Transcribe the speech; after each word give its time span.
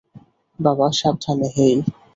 বাবা, 0.59 0.87
সাবধানে 0.99 1.47
হেই! 1.55 1.75